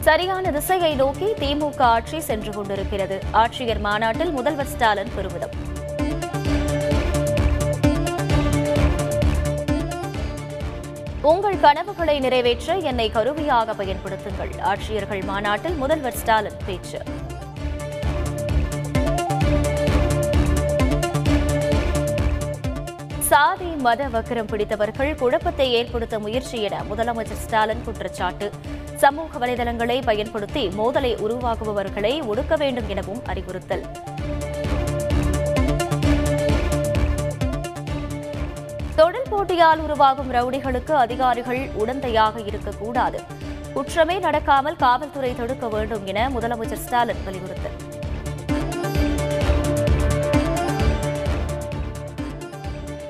[0.00, 3.22] சரியான திசையை நோக்கி திமுக ஆட்சி சென்று கொண்டிருக்கிறது.
[3.32, 5.54] ஆட்சியர் மாநாட்டில் முதல்வர் ஸ்டாலின் பெருமிதம்.
[11.22, 14.52] உங்கள் கனவுகளை நிறைவேற்ற என்னை கருவியாக பயன்படுத்துங்கள்.
[14.60, 16.98] ஆட்சியர்கள் மாநாட்டில் முதல்வர் ஸ்டாலின் பேச்சு.
[23.80, 28.50] மத வக்கிரம் பிடித்தவர்கள் குழப்பத்தை ஏற்படுத்த முயற்சி என முதலமைச்சர் ஸ்டாலின் குற்றச்சாட்டு.
[28.96, 33.84] சமூக வலைதளங்களை பயன்படுத்தி மோதலை உருவாக்குபவர்களை ஒடுக்க வேண்டும் எனவும் அறிவுறுத்தல்.
[38.94, 43.20] தொழில் போட்டியால் உருவாகும் ரவுடிகளுக்கு அதிகாரிகள் உடந்தையாக இருக்கக்கூடாது.
[43.72, 47.78] குற்றமே நடக்காமல் காவல்துறை தடுக்க வேண்டும் என முதலமைச்சர் ஸ்டாலின் வலியுறுத்தல்.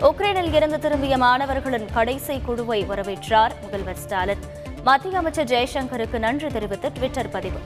[0.08, 4.38] உக்ரைனில் இருந்து திரும்பிய மாணவர்களின் கடைசி குழுவை வரவேற்றார் முதல்வர் ஸ்டாலின்.
[4.84, 7.60] மத்திய அமைச்சர் ஜெய்சங்கருக்கு நன்றி தெரிவித்து ட்விட்டர் பதிவு.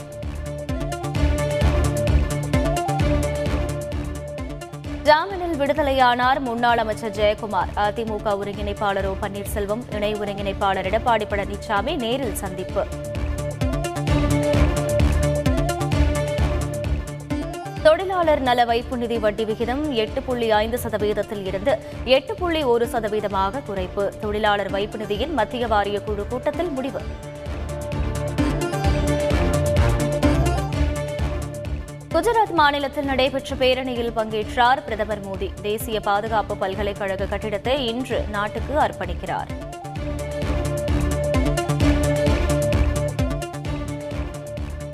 [5.05, 7.73] ஜாமீனில் விடுதலையானார் முன்னாள் அமைச்சர் ஜெயக்குமார்.
[7.77, 12.87] அதிமுக ஒருங்கிணைப்பாளர் ஓ பன்னீர்செல்வம் இணை ஒருங்கிணைப்பாளர் எடப்பாடி பழனிசாமி நேரில் சந்திப்பு.
[17.85, 23.61] தொழிலாளர் நல வைப்பு நிதி வட்டி விகிதம் எட்டு புள்ளி ஐந்து சதவீதத்தில் இருந்து எட்டு புள்ளி ஒரு சதவீதமாக
[23.69, 24.05] குறைப்பு.
[24.19, 27.01] தொழிலாளர் வைப்பு நிதியின் மத்திய வாரிய குழு கூட்டத்தில் முடிவு.
[32.15, 35.51] குஜராத் மாநிலத்தில் நடைபெற்ற பேரணியில் பங்கேற்றார் பிரதமர் மோடி.
[35.63, 39.53] தேசிய பாதுகாப்பு பல்கலைக்கழக கட்டிடத்தை இன்று நாட்டுக்கு அர்ப்பணிக்கிறார்.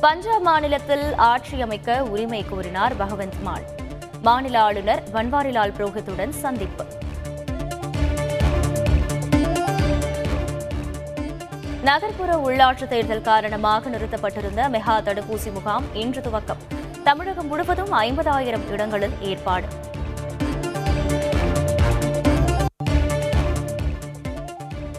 [0.01, 3.65] பஞ்சாப் மாநிலத்தில் ஆட்சி அமைக்க உரிமை கோரினார் பகவந்த் மான்
[4.23, 6.85] மாநில ஆளுநர் பன்வாரிலால் புரோஹித்துடன் சந்திப்பு.
[11.83, 16.63] நகர்ப்புற உள்ளாட்சி தேர்தல் காரணமாக நிறுத்தப்பட்டிருந்த மெகா தடுப்பூசி முகாம் இன்று துவக்கம்.
[17.05, 19.67] தமிழகம் முழுவதும் ஐம்பதாயிரம் இடங்களில் ஏற்பாடு.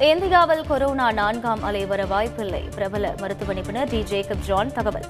[0.02, 2.62] இந்தியாவில் கொரோனா நான்காம் அலை வர வாய்ப்பில்லை.
[2.62, 4.04] பிரபல மருத்துவ நிபுணர் டி.
[4.10, 5.06] ஜேக்கப் ஜான் தகவல்.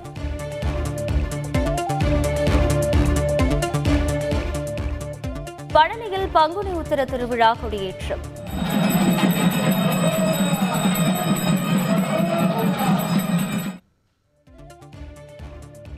[5.74, 8.20] பழனியில் பங்குனி உத்தர திருவிழா கொடியேற்றம்.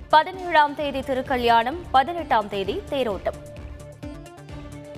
[0.10, 3.52] பதினேழாம் தேதி திருக்கல்யாணம் பதினெட்டாம் தேதி தேரோட்டம்.